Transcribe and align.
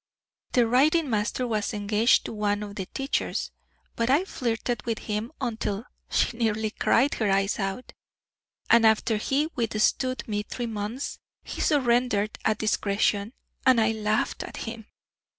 The 0.53 0.65
writing 0.67 1.11
master 1.11 1.45
was 1.45 1.75
engaged 1.75 2.25
to 2.25 2.33
one 2.33 2.63
of 2.63 2.73
the 2.75 2.87
teachers; 2.87 3.51
but 3.95 4.09
I 4.09 4.25
flirted 4.25 4.83
with 4.83 4.97
him 4.97 5.31
until 5.39 5.85
she 6.09 6.35
nearly 6.35 6.71
cried 6.71 7.13
her 7.13 7.29
eyes 7.29 7.59
out; 7.59 7.93
and 8.67 8.83
after 8.83 9.17
he 9.17 9.49
withstood 9.55 10.27
me 10.27 10.41
three 10.41 10.65
months 10.65 11.19
he 11.43 11.61
surrendered 11.61 12.39
at 12.43 12.57
discretion, 12.57 13.33
and 13.63 13.79
I 13.79 13.91
laughed 13.91 14.41
at 14.43 14.57
him. 14.65 14.87